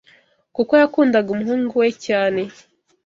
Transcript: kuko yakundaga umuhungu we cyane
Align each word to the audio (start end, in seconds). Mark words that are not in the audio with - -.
kuko 0.55 0.73
yakundaga 0.81 1.29
umuhungu 1.31 1.71
we 1.81 1.89
cyane 2.05 2.41